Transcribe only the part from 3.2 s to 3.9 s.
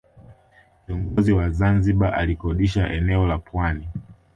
la pwani